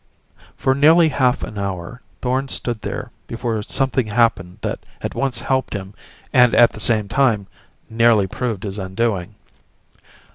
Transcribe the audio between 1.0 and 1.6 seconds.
half an